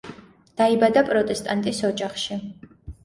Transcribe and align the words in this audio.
დაიბადა 0.61 1.03
პროტესტანტის 1.11 1.83
ოჯახში. 1.91 2.43